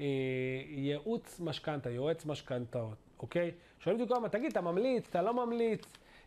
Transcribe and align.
אה, 0.00 0.06
ייעוץ 0.68 1.40
משכנתה, 1.40 1.90
יועץ 1.90 2.26
משכנתאות, 2.26 2.96
אוקיי? 3.18 3.50
שואלים 3.80 4.00
אותי 4.00 4.12
כל 4.12 4.16
הזמן, 4.16 4.28
תגיד, 4.28 4.50
אתה 4.50 4.60
ממליץ, 4.60 5.08
אתה 5.08 5.22
לא 5.22 5.46
ממליץ? 5.46 5.82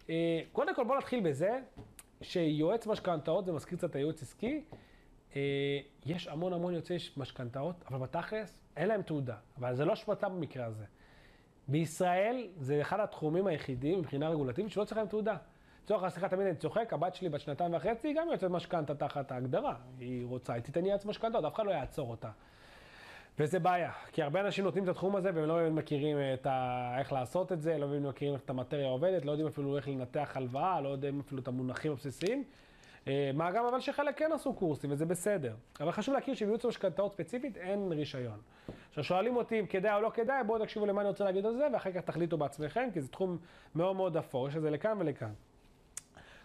אה, 0.09 0.41
קודם 0.51 0.75
כל 0.75 0.83
בוא 0.83 0.97
נתחיל 0.97 1.19
בזה, 1.29 1.59
שיועץ 2.21 2.87
משכנתאות, 2.87 3.45
זה 3.45 3.51
מזכיר 3.51 3.77
קצת 3.77 3.95
הייעוץ 3.95 4.21
עסקי, 4.21 4.61
אה, 5.35 5.79
יש 6.05 6.27
המון 6.27 6.53
המון 6.53 6.73
יוצאי 6.73 6.97
משכנתאות, 7.17 7.75
אבל 7.87 7.97
בתכלס 7.99 8.59
אין 8.77 8.87
להם 8.87 9.01
תעודה, 9.01 9.35
אבל 9.57 9.75
זה 9.75 9.85
לא 9.85 9.93
אשמתם 9.93 10.35
במקרה 10.35 10.65
הזה. 10.65 10.85
בישראל 11.67 12.47
זה 12.57 12.81
אחד 12.81 12.99
התחומים 12.99 13.47
היחידים 13.47 13.99
מבחינה 13.99 14.29
רגולטיבית 14.29 14.71
שלא 14.71 14.83
צריך 14.83 14.97
להם 14.97 15.07
תעודה. 15.07 15.37
לצורך 15.83 16.03
השיחה 16.03 16.29
תמיד 16.29 16.47
אני 16.47 16.55
צוחק, 16.55 16.93
הבת 16.93 17.15
שלי 17.15 17.29
בת 17.29 17.39
שנתיים 17.39 17.73
וחצי, 17.73 18.07
היא 18.07 18.15
גם 18.15 18.27
יוצאת 18.31 18.51
משכנתה 18.51 18.95
תחת 18.95 19.31
ההגדרה. 19.31 19.75
היא 19.99 20.25
רוצה, 20.25 20.53
היא 20.53 20.63
תיתן 20.63 20.85
יעץ 20.85 21.05
משכנתאות, 21.05 21.45
אף 21.45 21.55
אחד 21.55 21.65
לא 21.65 21.71
יעצור 21.71 22.11
אותה. 22.11 22.29
וזה 23.39 23.59
בעיה, 23.59 23.91
כי 24.11 24.23
הרבה 24.23 24.41
אנשים 24.41 24.63
נותנים 24.63 24.83
את 24.83 24.89
התחום 24.89 25.15
הזה 25.15 25.29
והם 25.33 25.45
לא 25.45 25.53
באמת 25.53 25.71
מכירים 25.71 26.17
את 26.33 26.45
ה... 26.45 26.95
איך 26.99 27.13
לעשות 27.13 27.51
את 27.51 27.61
זה, 27.61 27.77
לא 27.77 27.87
באמת 27.87 28.05
מכירים 28.05 28.33
איך 28.33 28.43
את 28.43 28.49
המטריה 28.49 28.87
עובדת, 28.87 29.25
לא 29.25 29.31
יודעים 29.31 29.47
אפילו 29.47 29.77
איך 29.77 29.87
לנתח 29.87 30.31
הלוואה, 30.35 30.81
לא 30.81 30.89
יודעים 30.89 31.19
אפילו 31.19 31.41
את 31.41 31.47
המונחים 31.47 31.91
הבסיסיים. 31.91 32.43
אה, 33.07 33.31
מה 33.33 33.51
גם 33.51 33.65
אבל 33.65 33.79
שחלק 33.79 34.19
כן 34.19 34.31
עשו 34.33 34.53
קורסים, 34.53 34.91
וזה 34.91 35.05
בסדר. 35.05 35.53
אבל 35.79 35.91
חשוב 35.91 36.15
להכיר 36.15 36.33
שבייעוץ 36.33 36.65
משכנתאות 36.65 37.11
ספציפית 37.11 37.57
אין 37.57 37.91
רישיון. 37.91 38.39
עכשיו 38.89 39.03
שואלים 39.03 39.35
אותי 39.35 39.59
אם 39.59 39.65
כדאי 39.65 39.95
או 39.95 40.01
לא 40.01 40.11
כדאי, 40.13 40.43
בואו 40.43 40.63
תקשיבו 40.63 40.85
למה 40.85 41.01
אני 41.01 41.09
רוצה 41.09 41.23
להגיד 41.23 41.45
על 41.45 41.55
זה, 41.55 41.67
ואחר 41.73 41.91
כך 41.91 42.01
תחליטו 42.01 42.37
בעצמכם, 42.37 42.89
כי 42.93 43.01
זה 43.01 43.07
תחום 43.07 43.37
מאוד 43.75 43.95
מאוד 43.95 44.17
אפור, 44.17 44.47
יש 44.47 44.55
את 44.55 44.61
זה 44.61 44.69
לכאן 44.69 44.97
ולכאן. 44.99 45.31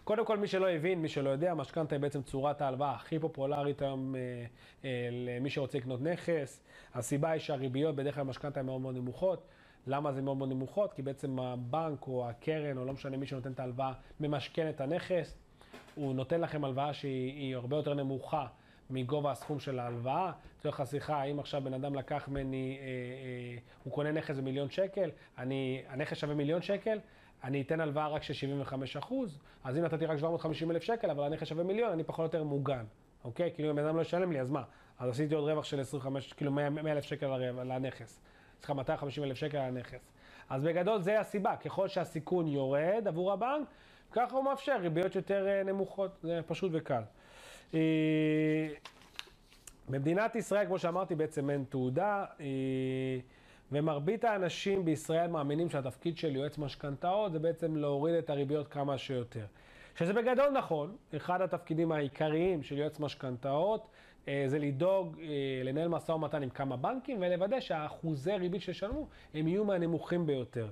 קודם 0.05 0.25
כל, 0.25 0.37
מי 0.37 0.47
שלא 0.47 0.69
הבין, 0.69 1.01
מי 1.01 1.07
שלא 1.07 1.29
יודע, 1.29 1.53
משכנתה 1.53 1.95
היא 1.95 2.01
בעצם 2.01 2.21
צורת 2.21 2.61
ההלוואה 2.61 2.91
הכי 2.91 3.19
פופולרית 3.19 3.81
היום 3.81 4.15
אה, 4.15 4.21
אה, 4.85 5.09
למי 5.11 5.49
שרוצה 5.49 5.77
לקנות 5.77 6.01
נכס. 6.01 6.61
הסיבה 6.93 7.31
היא 7.31 7.41
שהריביות 7.41 7.95
בדרך 7.95 8.15
כלל 8.15 8.23
במשכנתה 8.23 8.59
הן 8.59 8.65
מאוד 8.65 8.81
מאוד 8.81 8.95
נמוכות. 8.95 9.47
למה 9.87 10.11
זה 10.11 10.21
מאוד 10.21 10.37
מאוד 10.37 10.49
נמוכות? 10.49 10.93
כי 10.93 11.01
בעצם 11.01 11.39
הבנק 11.39 12.07
או 12.07 12.29
הקרן, 12.29 12.77
או 12.77 12.85
לא 12.85 12.93
משנה 12.93 13.17
מי 13.17 13.25
שנותן 13.25 13.51
את 13.51 13.59
ההלוואה, 13.59 13.93
ממשכן 14.19 14.69
את 14.69 14.81
הנכס. 14.81 15.37
הוא 15.95 16.15
נותן 16.15 16.41
לכם 16.41 16.65
הלוואה 16.65 16.93
שהיא 16.93 17.55
הרבה 17.55 17.75
יותר 17.75 17.93
נמוכה 17.93 18.47
מגובה 18.89 19.31
הסכום 19.31 19.59
של 19.59 19.79
ההלוואה. 19.79 20.31
לצורך 20.59 20.79
השיחה, 20.79 21.23
אם 21.23 21.39
עכשיו 21.39 21.61
בן 21.63 21.73
אדם 21.73 21.95
לקח 21.95 22.27
ממני, 22.27 22.77
אה, 22.79 22.85
אה, 22.85 23.57
הוא 23.83 23.93
קונה 23.93 24.11
נכס 24.11 24.37
במיליון 24.37 24.69
שקל, 24.69 25.09
אני, 25.37 25.83
הנכס 25.87 26.17
שווה 26.17 26.35
מיליון 26.35 26.61
שקל, 26.61 26.99
אני 27.43 27.61
אתן 27.61 27.79
הלוואה 27.79 28.07
רק 28.07 28.23
של 28.23 28.33
75 28.33 28.97
אחוז, 28.97 29.39
אז 29.63 29.77
אם 29.77 29.83
נתתי 29.83 30.05
רק 30.05 30.17
750 30.17 30.71
אלף 30.71 30.83
שקל, 30.83 31.09
אבל 31.09 31.23
הנכס 31.23 31.47
שווה 31.47 31.63
מיליון, 31.63 31.91
אני 31.91 32.03
פחות 32.03 32.19
או 32.19 32.23
יותר 32.23 32.43
מוגן. 32.43 32.85
אוקיי? 33.23 33.51
כאילו 33.53 33.71
אם 33.71 33.79
אדם 33.79 33.95
לא 33.95 34.01
ישלם 34.01 34.31
לי, 34.31 34.41
אז 34.41 34.49
מה? 34.49 34.63
אז 34.99 35.09
עשיתי 35.09 35.35
עוד 35.35 35.49
רווח 35.49 35.65
של 35.65 35.79
25, 35.79 36.33
כאילו 36.33 36.51
100 36.51 36.91
אלף 36.91 37.03
שקל 37.03 37.37
לנכס. 37.63 38.19
סליחה, 38.57 38.73
250 38.73 39.23
אלף 39.23 39.37
שקל 39.37 39.57
על 39.57 39.67
הנכס. 39.67 40.11
אז 40.49 40.63
בגדול 40.63 41.01
זה 41.01 41.19
הסיבה, 41.19 41.55
ככל 41.55 41.87
שהסיכון 41.87 42.47
יורד 42.47 43.03
עבור 43.07 43.31
הבנק, 43.33 43.67
ככה 44.11 44.35
הוא 44.35 44.43
מאפשר 44.43 44.77
ריביות 44.81 45.15
יותר 45.15 45.47
אה, 45.47 45.63
נמוכות, 45.63 46.11
זה 46.23 46.39
פשוט 46.47 46.71
וקל. 46.73 47.01
אה, 47.73 47.79
במדינת 49.89 50.35
ישראל, 50.35 50.65
כמו 50.65 50.79
שאמרתי, 50.79 51.15
בעצם 51.15 51.49
אין 51.49 51.63
תעודה, 51.69 52.25
אה, 52.39 52.45
ומרבית 53.71 54.23
האנשים 54.23 54.85
בישראל 54.85 55.27
מאמינים 55.27 55.69
שהתפקיד 55.69 56.17
של 56.17 56.35
יועץ 56.35 56.57
משכנתאות 56.57 57.31
זה 57.31 57.39
בעצם 57.39 57.75
להוריד 57.75 58.15
את 58.15 58.29
הריביות 58.29 58.67
כמה 58.67 58.97
שיותר. 58.97 59.45
שזה 59.95 60.13
בגדול 60.13 60.49
נכון, 60.49 60.95
אחד 61.15 61.41
התפקידים 61.41 61.91
העיקריים 61.91 62.63
של 62.63 62.77
יועץ 62.77 62.99
משכנתאות 62.99 63.87
זה 64.25 64.59
לדאוג, 64.59 65.17
לנהל 65.63 65.87
משא 65.87 66.11
ומתן 66.11 66.43
עם 66.43 66.49
כמה 66.49 66.77
בנקים 66.77 67.17
ולוודא 67.21 67.59
שהאחוזי 67.59 68.31
ריבית 68.31 68.61
שישלמו 68.61 69.07
הם 69.33 69.47
יהיו 69.47 69.65
מהנמוכים 69.65 70.25
ביותר. 70.25 70.69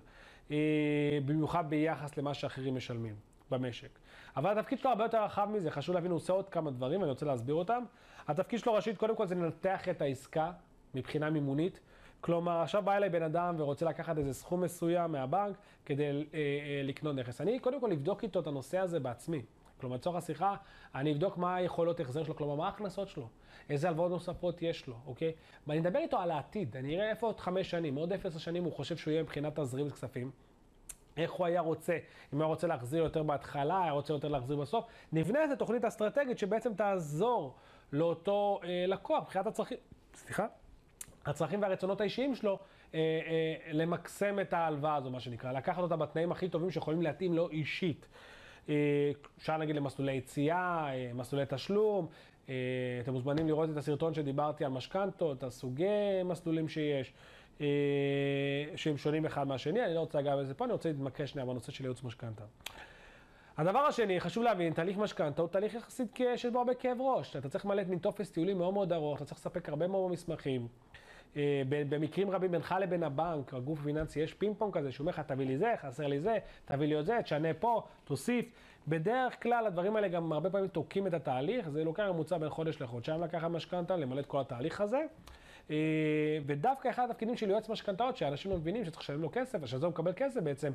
במיוחד 1.26 1.70
ביחס 1.70 2.18
למה 2.18 2.34
שאחרים 2.34 2.76
משלמים. 2.76 3.16
במשק. 3.52 3.90
אבל 4.38 4.60
התפקיד 4.60 4.80
שלו 4.80 4.90
הרבה 4.90 5.04
יותר 5.04 5.24
רחב 5.24 5.50
מזה, 5.52 5.72
חשוב 5.72 5.96
להבין, 5.96 6.12
הוא 6.12 6.16
עושה 6.16 6.34
עוד 6.34 6.50
כמה 6.50 6.72
דברים, 6.72 7.02
אני 7.02 7.10
רוצה 7.10 7.26
להסביר 7.26 7.56
אותם. 7.56 7.84
התפקיד 8.28 8.60
שלו 8.60 8.74
ראשית, 8.74 8.98
קודם 8.98 9.16
כל 9.16 9.26
זה 9.26 9.36
לנתח 9.36 9.90
את 9.90 10.02
העסקה 10.02 10.52
מבחינה 10.96 11.30
מימונית. 11.30 11.80
כלומר, 12.24 12.62
עכשיו 12.62 12.82
בא 12.82 12.96
אליי 12.96 13.10
בן 13.10 13.24
אדם 13.24 13.56
ורוצה 13.58 13.86
לקחת 13.86 14.18
איזה 14.18 14.34
סכום 14.34 14.62
מסוים 14.62 15.12
מהבנק 15.12 15.56
כדי 15.86 16.04
אה, 16.04 16.14
אה, 16.34 16.82
לקנות 16.84 17.16
נכס. 17.16 17.42
אני 17.42 17.60
קודם 17.60 17.82
כל 17.82 17.92
אבדוק 17.92 18.24
איתו 18.24 18.40
את 18.40 18.48
הנושא 18.48 18.78
הזה 18.78 19.00
בעצמי. 19.00 19.42
כלומר, 19.80 19.96
לצורך 19.96 20.16
השיחה, 20.16 20.56
אני 20.96 21.14
אבדוק 21.14 21.38
מה 21.38 21.56
היכולות 21.56 22.00
החזר 22.00 22.24
שלו, 22.24 22.36
כלומר, 22.36 22.56
מה 22.56 22.66
ההכנסות 22.66 23.08
שלו, 23.08 23.28
איזה 23.70 23.88
הלוואות 23.88 24.12
נוספות 24.12 24.62
יש 24.62 24.88
לו, 24.88 24.96
אוקיי? 25.08 25.34
ואני 25.68 25.80
אדבר 25.80 26.00
איתו 26.00 26.18
על 26.18 26.32
העתיד, 26.32 26.78
אני 26.78 26.96
אראה 26.96 27.10
איפה 27.10 27.28
עוד 27.28 27.40
חמש 27.40 27.70
שנים, 27.70 27.96
עוד 27.96 28.14
אפס 28.14 28.38
שנים 28.38 28.64
הוא 28.64 28.74
חושב 28.74 28.98
שהוא 28.98 29.12
יהיה 29.12 29.24
מבחינת 29.24 29.60
תזרים 29.60 29.90
כספים. 29.90 30.32
איך 31.18 31.32
הוא 31.32 31.46
היה 31.46 31.62
רוצה, 31.62 31.98
אם 32.34 32.42
הוא 32.42 32.48
רוצה 32.48 32.68
להחזיר 32.68 33.04
יותר 33.04 33.24
בהתחלה, 33.24 33.84
היה 33.84 33.92
רוצה 33.92 34.14
יותר 34.14 34.28
להחזיר 34.28 34.56
בסוף. 34.56 34.86
נבנה 35.12 35.44
איזה 35.44 35.56
תוכנית 35.56 35.86
אסטרטגית 35.86 36.38
שבעצם 36.38 36.74
תעזור 36.74 37.56
לאותו 37.92 38.60
אה, 38.64 38.86
לקוח, 38.88 39.24
מבחינת 39.24 39.48
הצרכים, 39.48 39.78
סליחה, 40.14 40.48
הצרכים 41.26 41.62
והרצונות 41.62 42.02
האישיים 42.02 42.36
שלו, 42.36 42.60
אה, 42.94 43.00
אה, 43.00 43.72
למקסם 43.72 44.40
את 44.40 44.54
ההלוואה 44.54 44.96
הזו, 44.96 45.12
מה 45.12 45.20
שנקרא, 45.20 45.52
לקחת 45.52 45.82
אותה 45.82 45.96
בתנאים 45.96 46.32
הכי 46.32 46.50
טובים 46.50 46.72
שיכולים 46.72 47.02
להתאים 47.02 47.34
לו 47.34 47.50
אישית. 47.50 48.08
אה, 48.70 49.12
אפשר 49.38 49.58
נגיד 49.58 49.76
למסלולי 49.76 50.14
יציאה, 50.14 50.94
אה, 50.94 51.12
מסלולי 51.14 51.46
תשלום, 51.50 52.08
אה, 52.50 52.56
אתם 53.02 53.14
מוזמנים 53.14 53.48
לראות 53.48 53.70
את 53.70 53.78
הסרטון 53.78 54.14
שדיברתי 54.14 54.66
על 54.66 54.72
משכנתות, 54.72 55.44
הסוגי 55.44 56.24
מסלולים 56.26 56.68
שיש. 56.68 57.14
שהם 58.76 58.98
שונים 58.98 59.26
אחד 59.26 59.48
מהשני, 59.48 59.86
אני 59.86 59.94
לא 59.96 60.00
רוצה 60.00 60.20
לגעת 60.20 60.40
בזה 60.40 60.54
פה, 60.54 60.66
אני 60.66 60.74
רוצה 60.74 60.90
להתמקד 60.90 61.26
שנייה 61.26 61.46
בנושא 61.46 61.72
של 61.72 61.84
ייעוץ 61.84 62.04
משכנתה. 62.04 62.44
הדבר 63.58 63.80
השני, 63.80 64.20
חשוב 64.20 64.44
להבין, 64.44 64.74
תהליך 64.74 64.98
משכנתה 64.98 65.42
הוא 65.42 65.50
תהליך 65.50 65.74
יחסית 65.74 66.16
שיש 66.16 66.46
בו 66.46 66.60
הרבה 66.60 66.74
כאב 66.74 67.02
ראש. 67.02 67.36
אתה 67.36 67.50
צריך 67.50 67.66
למלא 67.66 67.84
מין 67.84 68.00
טופס 68.00 68.32
טיולים 68.32 68.58
מאוד 68.58 68.74
מאוד 68.74 68.94
ארוך, 68.94 69.18
אתה 69.18 69.26
צריך 69.26 69.40
לספק 69.40 69.70
הרבה 69.70 69.88
מאוד 69.88 70.12
מסמכים. 70.12 70.68
במקרים 71.70 72.32
רבים 72.32 72.52
בינך 72.52 72.76
לבין 72.82 73.04
הבנק, 73.04 73.54
הגוף 73.54 73.80
הפיננסי, 73.80 74.20
יש 74.20 74.34
פינג 74.34 74.56
פונג 74.58 74.74
כזה, 74.74 74.92
שהוא 74.92 75.04
אומר 75.04 75.12
לך, 75.12 75.20
תביא 75.20 75.46
לי 75.46 75.58
זה, 75.58 75.74
חסר 75.82 76.08
לי 76.08 76.20
זה, 76.20 76.38
תביא 76.66 76.88
לי 76.88 76.96
עוד 76.96 77.06
זה, 77.06 77.20
תשנה 77.24 77.54
פה, 77.54 77.84
תוסיף. 78.04 78.46
בדרך 78.88 79.44
כלל 79.44 79.68
הדברים 79.68 79.96
האלה 79.96 80.08
גם 80.08 80.34
הרבה 80.34 80.50
פעמים 80.50 80.68
תוקעים 80.68 81.08
את 81.08 81.14
התהליך, 81.14 81.70
זה 81.70 81.84
לוקח 81.84 82.04
ממוצע 82.04 82.38
בין 82.38 82.50
חודש 82.50 82.82
לחודשיים 82.82 83.22
לקחת 83.22 83.48
משכנתה, 83.48 83.96
למלא 83.96 84.20
את 84.20 84.26
כל 84.26 84.42
התהליך 84.42 84.82
הזה. 84.82 85.06
אה, 85.70 85.76
ודווקא 86.46 86.90
אחד 86.90 87.10
התפקידים 87.10 87.38
של 87.38 87.50
יועץ 87.50 87.70
משכנתאות, 87.70 88.18
שאנשים 88.18 88.52
לא 88.52 88.58
מבינים 88.58 88.86
שצריך 88.86 89.02
לשלם 89.02 89.22
לו 89.22 89.30
כסף, 89.32 89.60
ושזה 89.62 89.86
הוא 89.86 89.92
מקבל 89.92 90.14
כסף 90.16 90.42
בעצם, 90.42 90.72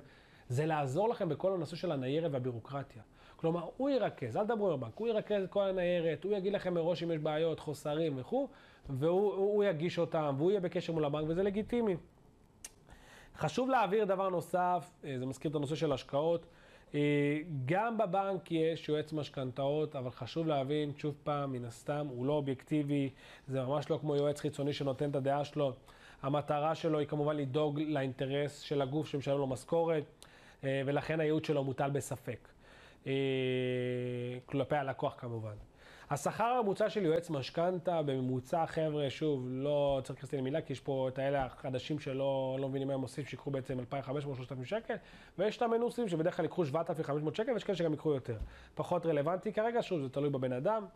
זה 0.49 0.67
לעזור 0.67 1.09
לכם 1.09 1.29
בכל 1.29 1.53
הנושא 1.53 1.77
של 1.77 1.93
הניירת 1.93 2.33
והבירוקרטיה. 2.33 3.03
כלומר, 3.37 3.69
הוא 3.77 3.91
ירכז, 3.91 4.37
אל 4.37 4.45
תדברו 4.45 4.69
עם 4.69 4.75
הבנק, 4.75 4.93
הוא 4.97 5.09
ירכז 5.09 5.43
את 5.43 5.51
כל 5.51 5.63
הניירת, 5.63 6.25
הוא 6.25 6.33
יגיד 6.33 6.53
לכם 6.53 6.75
מראש 6.75 7.03
אם 7.03 7.11
יש 7.11 7.19
בעיות, 7.19 7.61
חוסרים 7.61 8.19
וכו', 8.19 8.49
והוא 8.89 9.65
יגיש 9.65 9.99
אותם, 9.99 10.35
והוא 10.39 10.51
יהיה 10.51 10.61
בקשר 10.61 10.93
מול 10.93 11.05
הבנק, 11.05 11.25
וזה 11.29 11.43
לגיטימי. 11.43 11.97
חשוב 13.37 13.71
להעביר 13.71 14.05
דבר 14.05 14.29
נוסף, 14.29 14.91
אה, 15.05 15.19
זה 15.19 15.27
מזכיר 15.27 15.51
את 15.51 15.57
הנושא 15.57 15.75
של 15.75 15.93
השקעות. 15.93 16.47
אה, 16.95 17.39
גם 17.67 17.99
בבנק 17.99 18.53
יש 18.53 18.89
יועץ 18.89 19.13
משכנתאות, 19.13 19.97
אבל 19.97 20.11
חשוב 20.11 20.47
להבין, 20.47 20.93
שוב 20.97 21.15
פעם, 21.25 21.53
מן 21.53 21.65
הסתם, 21.65 22.07
הוא 22.11 22.27
לא 22.27 22.33
אובייקטיבי, 22.33 23.11
זה 23.49 23.63
ממש 23.63 23.91
לא 23.91 23.99
כמו 24.01 24.17
יועץ 24.17 24.41
חיצוני 24.41 24.73
שנותן 24.73 25.11
את 25.11 25.17
הדעה 25.17 25.45
שלו. 25.45 25.73
המטרה 26.23 26.75
שלו 26.75 26.99
היא 26.99 27.09
כמובן 27.09 27.37
לדאוג 27.37 27.81
לאינטרס 27.81 28.61
של 28.61 28.83
הגוף 28.83 29.07
שמשלם 29.07 29.39
לו 29.39 29.47
משכורת, 29.47 30.05
ולכן 30.63 31.21
הייעוץ 31.21 31.47
שלו 31.47 31.65
מוטל 31.65 31.91
בספק. 31.91 32.49
אה, 33.07 33.13
כלפי 34.47 34.77
הלקוח 34.77 35.15
כמובן. 35.19 35.55
השכר 36.11 36.45
הממוצע 36.45 36.91
של 36.91 37.05
יועץ 37.05 37.31
משכנתה, 37.31 38.03
בממוצע, 38.03 38.67
חבר'ה, 38.67 39.11
שוב, 39.11 39.47
לא 39.49 40.01
צריך 40.05 40.17
להכניס 40.17 40.33
לי 40.33 40.39
למילה, 40.39 40.61
כי 40.61 40.73
יש 40.73 40.81
פה 40.81 41.09
את 41.09 41.19
האלה 41.19 41.45
החדשים 41.45 41.99
שלא 41.99 42.57
לא 42.61 42.69
מבינים 42.69 42.89
מה 42.89 42.95
הם 42.95 43.01
עושים, 43.01 43.25
שיקחו 43.25 43.51
בעצם 43.51 43.79
2,500-3,000 43.81 44.65
שקל, 44.65 44.95
ויש 45.39 45.57
את 45.57 45.63
המנוסים 45.63 46.09
שבדרך 46.09 46.37
כלל 46.37 46.45
ייקחו 46.45 46.67
7,500 46.67 47.37
שקל, 47.37 47.53
ויש 47.53 47.65
כאלה 47.65 47.77
שגם 47.77 47.93
ייקחו 47.93 48.15
יותר. 48.15 48.37
פחות 48.75 49.07
רלוונטי 49.07 49.53
כרגע, 49.53 49.83
שוב, 49.83 50.03
זה 50.03 50.09
תלוי 50.09 50.31
בבן 50.31 50.53
אדם. 50.53 50.87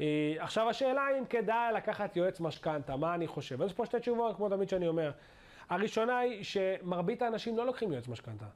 אה, 0.00 0.34
עכשיו 0.38 0.68
השאלה 0.68 1.06
אם 1.18 1.24
כדאי 1.24 1.72
לקחת 1.74 2.16
יועץ 2.16 2.40
משכנתה, 2.40 2.96
מה 2.96 3.14
אני 3.14 3.26
חושב? 3.26 3.62
יש 3.62 3.72
פה 3.72 3.86
שתי 3.86 4.00
תשובות, 4.00 4.36
כמו 4.36 4.48
תמיד 4.48 4.68
שאני 4.68 4.88
אומר. 4.88 5.10
הראשונה 5.70 6.18
היא 6.18 6.44
שמרבית 6.44 7.22
האנשים 7.22 7.56
לא 7.56 7.66
לוקחים 7.66 7.92
יועץ 7.92 8.08
משכנתה, 8.08 8.46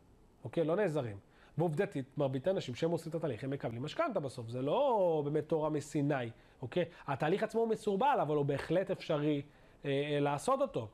אוקיי? 0.44 0.64
לא 0.64 0.76
נעזרים. 0.76 1.16
ועובדתית, 1.58 2.18
מרבית 2.18 2.46
האנשים 2.46 2.74
שהם 2.74 2.90
עושים 2.90 3.10
את 3.10 3.14
התהליך, 3.14 3.44
הם 3.44 3.50
מקבלים 3.50 3.82
משכנתה 3.82 4.20
בסוף, 4.20 4.48
זה 4.48 4.62
לא 4.62 5.22
באמת 5.24 5.48
תורה 5.48 5.70
מסיני, 5.70 6.30
אוקיי? 6.62 6.84
התהליך 7.06 7.42
עצמו 7.42 7.60
הוא 7.60 7.68
מסורבל, 7.68 8.18
אבל 8.22 8.36
הוא 8.36 8.44
בהחלט 8.44 8.90
אפשרי 8.90 9.42
אה, 9.84 9.90
אה, 9.90 10.20
לעשות 10.20 10.60
אותו. 10.60 10.88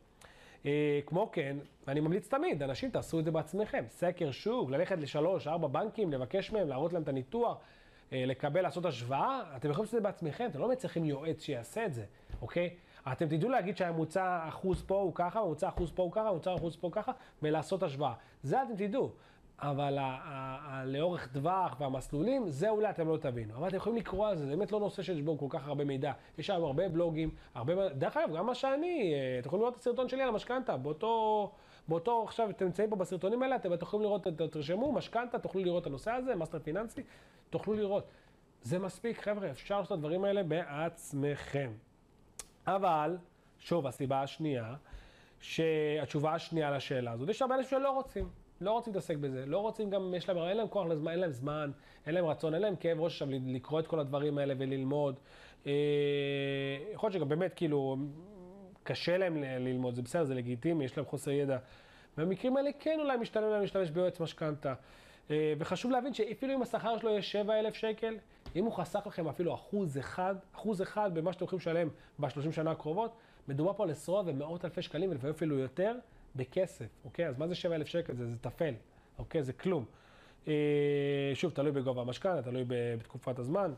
אה, 0.67 1.01
כמו 1.07 1.31
כן, 1.33 1.57
אני 1.89 2.01
ממליץ 2.01 2.29
תמיד, 2.29 2.63
אנשים 2.63 2.91
תעשו 2.91 3.19
את 3.19 3.25
זה 3.25 3.31
בעצמכם, 3.31 3.85
סקר 3.89 4.31
שוק, 4.31 4.71
ללכת 4.71 4.99
לשלוש, 4.99 5.47
ארבע 5.47 5.69
בנקים, 5.69 6.13
לבקש 6.13 6.53
מהם, 6.53 6.69
להראות 6.69 6.93
להם 6.93 7.03
את 7.03 7.09
הניתוח, 7.09 7.59
אה, 8.13 8.25
לקבל, 8.27 8.63
לעשות 8.63 8.85
השוואה, 8.85 9.43
אתם 9.57 9.71
יכולים 9.71 9.85
לעשות 9.85 9.95
את 9.95 10.03
זה 10.03 10.09
בעצמכם, 10.09 10.47
אתם 10.51 10.59
לא 10.59 10.67
באמת 10.67 10.79
צריכים 10.79 11.05
יועץ 11.05 11.43
שיעשה 11.43 11.87
את 11.87 11.95
זה, 11.95 12.05
אוקיי? 12.43 12.71
אתם 13.13 13.29
תדעו 13.29 13.51
להגיד 13.51 13.77
שהממוצע 13.77 14.49
אחוז 14.49 14.83
פה 14.83 15.01
הוא 15.01 15.15
ככה, 15.15 15.41
הממוצע 15.41 15.69
אחוז 15.69 15.91
פה 15.91 16.03
הוא 16.03 16.13
ככה, 16.13 16.29
הממוצע 16.29 16.55
אחוז 16.55 16.77
פה 16.77 16.87
הוא 16.87 16.93
ככה, 16.93 17.13
ולעשות 17.43 17.83
השוואה. 17.83 18.13
זה 18.43 18.63
אתם 18.63 18.77
תדעו. 18.77 19.11
אבל 19.63 19.99
לאורך 20.85 21.29
טווח 21.33 21.77
והמסלולים, 21.81 22.49
זה 22.49 22.69
אולי 22.69 22.91
אתם 22.91 23.09
לא 23.09 23.17
תבינו. 23.17 23.57
אבל 23.57 23.69
אתם 23.69 23.77
יכולים 23.77 23.99
לקרוא 23.99 24.29
על 24.29 24.37
זה, 24.37 24.47
זה 24.47 24.57
באמת 24.57 24.73
לא 24.73 24.81
נושא 24.81 25.03
שיש 25.03 25.23
בו 25.23 25.39
כל 25.39 25.47
כך 25.49 25.69
הרבה 25.69 25.85
מידע. 25.85 26.13
יש 26.39 26.47
שם 26.47 26.53
הרבה 26.53 26.89
בלוגים, 26.89 27.31
הרבה... 27.55 27.89
דרך 27.89 28.17
אגב, 28.17 28.37
גם 28.37 28.47
מה 28.47 28.55
שאני, 28.55 29.15
אה, 29.15 29.39
אתם 29.39 29.49
יכולים 29.49 29.63
לראות 29.63 29.75
את 29.75 29.81
הסרטון 29.81 30.09
שלי 30.09 30.23
על 30.23 30.29
המשכנתה, 30.29 30.77
באותו... 30.77 31.53
באותו, 31.89 32.23
עכשיו 32.23 32.51
אתם 32.51 32.65
נמצאים 32.65 32.91
פה 32.91 32.97
בסרטונים 32.97 33.43
האלה, 33.43 33.57
אתם 33.57 33.73
יכולים 33.83 34.05
לראות, 34.05 34.27
תרשמו, 34.53 34.93
משכנתה, 34.93 35.39
תוכלו 35.39 35.65
לראות 35.65 35.83
את 35.83 35.87
הנושא 35.87 36.11
הזה, 36.11 36.35
מאסטר 36.35 36.59
פיננסי, 36.59 37.03
תוכלו 37.51 37.75
לראות. 37.75 38.05
זה 38.63 38.79
מספיק, 38.79 39.21
חבר'ה, 39.21 39.51
אפשר 39.51 39.79
לעשות 39.79 39.93
את 39.93 39.97
הדברים 39.97 40.25
האלה 40.25 40.43
בעצמכם. 40.43 41.73
אבל, 42.67 43.17
שוב, 43.59 43.87
הסיבה 43.87 44.23
השנייה, 44.23 44.75
שהתשובה 45.41 46.35
השנייה 46.35 46.71
לשאלה 46.71 47.13
הזאת, 47.13 47.29
יש 47.29 47.43
הרבה 47.43 47.55
אנשים 47.55 47.79
שלא 47.79 47.91
רוצים. 47.91 48.40
לא 48.61 48.73
רוצים 48.73 48.93
להתעסק 48.93 49.17
בזה, 49.17 49.47
לא 49.47 49.59
רוצים 49.59 49.91
גם, 49.91 50.15
יש 50.17 50.29
להם, 50.29 50.39
אין 50.39 50.57
להם 50.57 50.69
כוח 50.69 50.87
לזמן, 50.87 51.11
אין 51.11 51.21
להם 51.21 51.31
זמן, 51.31 51.71
אין 52.07 52.15
להם 52.15 52.25
רצון, 52.25 52.55
אין 52.55 52.63
להם 52.63 52.77
כאב 52.77 53.01
ראש 53.01 53.13
עכשיו 53.13 53.29
לקרוא 53.47 53.81
את 53.81 53.87
כל 53.87 54.01
הדברים 54.01 54.39
האלה 54.39 54.55
וללמוד. 54.59 55.19
אה, 55.67 55.73
יכול 56.95 57.07
להיות 57.07 57.15
שגם 57.15 57.29
באמת, 57.29 57.55
כאילו, 57.55 57.97
קשה 58.83 59.19
להם 59.19 59.37
ללמוד, 59.43 59.95
זה 59.95 60.03
בסדר, 60.03 60.25
זה 60.25 60.35
לגיטימי, 60.35 60.85
יש 60.85 60.97
להם 60.97 61.07
חוסר 61.07 61.31
ידע. 61.31 61.59
במקרים 62.17 62.57
האלה 62.57 62.71
כן 62.81 63.01
אולי 63.01 63.17
משתלם 63.17 63.51
להם 63.51 63.61
להשתמש 63.61 63.91
ביועץ 63.91 64.21
משכנתה. 64.21 64.75
אה, 65.31 65.55
וחשוב 65.59 65.91
להבין 65.91 66.15
שאפילו 66.15 66.55
אם 66.55 66.63
השכר 66.63 66.99
שלו 66.99 67.11
יהיה 67.11 67.23
7,000 67.23 67.75
שקל, 67.75 68.17
אם 68.57 68.65
הוא 68.65 68.73
חסך 68.73 69.07
לכם 69.07 69.29
אפילו 69.29 69.55
אחוז 69.55 69.99
אחד, 69.99 70.35
אחוז 70.55 70.83
אחד 70.83 71.15
במה 71.15 71.33
שאתם 71.33 71.45
הולכים 71.45 71.59
לשלם 71.59 71.89
בשלושים 72.19 72.53
שנה 72.53 72.71
הקרובות, 72.71 73.17
מדובר 73.49 73.73
פה 73.73 73.85
על 73.85 73.91
עשרות 73.91 74.27
ומאות 74.29 74.65
אלפי 74.65 74.83
שקלים, 74.83 75.11
ולפעמים 75.11 75.35
אפילו 75.35 75.59
יותר, 75.59 75.97
בכסף, 76.37 76.87
אוקיי? 77.05 77.27
אז 77.27 77.39
מה 77.39 77.47
זה 77.47 77.55
7,000 77.55 77.87
שקל? 77.87 78.15
זה, 78.15 78.27
זה 78.27 78.39
טפל, 78.39 78.75
אוקיי? 79.19 79.43
זה 79.43 79.53
כלום. 79.53 79.85
אה, 80.49 80.53
שוב, 81.35 81.53
תלוי 81.53 81.73
בגובה 81.73 82.03
המשכנתה, 82.03 82.43
תלוי 82.43 82.65
בתקופת 82.69 83.39
הזמן. 83.39 83.73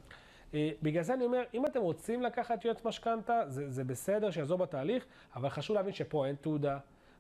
אה, 0.55 0.71
בגלל 0.83 1.03
זה 1.03 1.15
אני 1.15 1.25
אומר, 1.25 1.43
אם 1.55 1.67
אתם 1.67 1.81
רוצים 1.81 2.23
לקחת 2.23 2.65
יועץ 2.65 2.85
משכנתה, 2.85 3.43
זה, 3.47 3.71
זה 3.71 3.85
בסדר 3.85 4.31
שיעזור 4.31 4.59
בתהליך, 4.59 5.05
אבל 5.37 5.49
חשוב 5.49 5.77
להבין 5.77 5.93
שפה 5.93 6.27
אין 6.27 6.37
תעודה. 6.41 6.79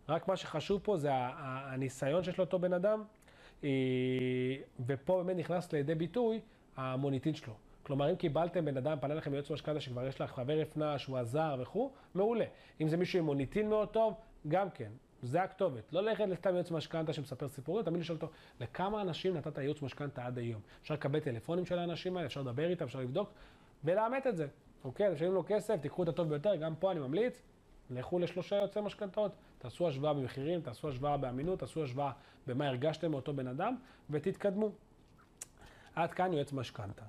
רק 0.08 0.28
מה 0.28 0.36
שחשוב 0.36 0.80
פה 0.84 0.96
זה 0.96 1.10
הניסיון 1.12 2.24
שיש 2.24 2.38
לאותו 2.38 2.58
בן 2.58 2.72
אדם, 2.72 3.04
אה, 3.64 3.68
ופה 4.86 5.22
באמת 5.24 5.36
נכנס 5.36 5.72
לידי 5.72 5.94
ביטוי 5.94 6.40
המוניטין 6.76 7.34
שלו. 7.34 7.54
כלומר, 7.82 8.10
אם 8.10 8.16
קיבלתם 8.16 8.64
בן 8.64 8.76
אדם, 8.76 8.98
פנה 9.00 9.14
לכם 9.14 9.34
יועץ 9.34 9.50
משכנתה 9.50 9.80
שכבר 9.80 10.06
יש 10.06 10.20
לך 10.20 10.30
חבר 10.30 10.58
הפנה, 10.62 10.98
שהוא 10.98 11.18
עזר 11.18 11.56
וכו', 11.60 11.90
מעולה. 12.14 12.44
אם 12.80 12.88
זה 12.88 12.96
מישהו 12.96 13.18
עם 13.18 13.24
מוניטין 13.24 13.68
מאוד 13.68 13.88
טוב, 13.88 14.14
גם 14.48 14.70
כן. 14.70 14.90
זה 15.22 15.42
הכתובת. 15.42 15.92
לא 15.92 16.02
ללכת 16.02 16.24
לסתם 16.28 16.54
יועץ 16.54 16.70
משכנתה 16.70 17.12
שמספר 17.12 17.48
סיפורים, 17.48 17.84
תמיד 17.84 18.00
לשאול 18.00 18.16
אותו, 18.22 18.32
לכמה 18.60 19.00
אנשים 19.00 19.36
נתת 19.36 19.58
ייעוץ 19.58 19.82
משכנתה 19.82 20.26
עד 20.26 20.38
היום? 20.38 20.60
אפשר 20.82 20.94
לקבל 20.94 21.20
טלפונים 21.20 21.66
של 21.66 21.78
האנשים 21.78 22.16
האלה, 22.16 22.26
אפשר 22.26 22.40
לדבר 22.40 22.70
איתם, 22.70 22.84
אפשר 22.84 23.00
לבדוק, 23.00 23.30
ולאמת 23.84 24.26
את 24.26 24.36
זה. 24.36 24.46
אוקיי, 24.84 25.06
אתם 25.06 25.14
משלמים 25.14 25.34
לו 25.34 25.44
כסף, 25.46 25.76
תיקחו 25.80 26.02
את 26.02 26.08
הטוב 26.08 26.28
ביותר, 26.28 26.56
גם 26.56 26.74
פה 26.74 26.92
אני 26.92 27.00
ממליץ, 27.00 27.42
לכו 27.90 28.18
לשלושה 28.18 28.56
יועצי 28.56 28.80
משכנתאות, 28.80 29.32
תעשו 29.58 29.88
השוואה 29.88 30.14
במחירים, 30.14 30.60
תעשו 30.60 30.88
השוואה 30.88 31.16
באמינות, 31.16 31.58
תעשו 31.58 31.84
השוואה 31.84 32.12
במה 32.46 32.68
הרגשתם 32.68 33.10
מאותו 33.10 33.32
בן 33.32 33.46
אדם, 33.46 33.76
ותתקדמו. 34.10 34.70
עד 35.94 36.12
כאן 36.12 36.32
יועץ 36.32 36.52
משכנתה. 36.52 37.04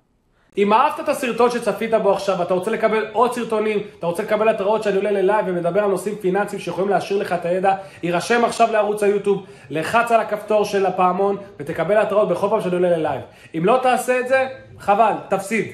אם 0.57 0.73
אהבת 0.73 0.99
את 0.99 1.09
הסרטון 1.09 1.51
שצפית 1.51 1.93
בו 1.93 2.11
עכשיו, 2.11 2.39
ואתה 2.39 2.53
רוצה 2.53 2.71
לקבל 2.71 3.05
עוד 3.13 3.33
סרטונים, 3.33 3.79
אתה 3.99 4.07
רוצה 4.07 4.23
לקבל 4.23 4.49
התראות 4.49 4.83
שאני 4.83 4.95
עולה 4.95 5.11
ל 5.11 5.18
live 5.18 5.45
ומדבר 5.47 5.83
על 5.83 5.89
נושאים 5.89 6.15
פיננסיים 6.15 6.61
שיכולים 6.61 6.89
להשאיר 6.89 7.19
לך 7.19 7.33
את 7.33 7.45
הידע, 7.45 7.75
הירשם 8.03 8.45
עכשיו 8.45 8.71
לערוץ 8.71 9.03
היוטיוב, 9.03 9.45
לחץ 9.69 10.11
על 10.11 10.19
הכפתור 10.19 10.65
של 10.65 10.85
הפעמון 10.85 11.37
ותקבל 11.59 11.97
התראות 11.97 12.29
בכל 12.29 12.47
פעם 12.49 12.61
שאני 12.61 12.75
עולה 12.75 12.97
ל 12.97 13.01
live. 13.01 13.21
אם 13.57 13.65
לא 13.65 13.79
תעשה 13.83 14.19
את 14.19 14.27
זה, 14.27 14.47
חבל, 14.79 15.13
תפסיד. 15.29 15.73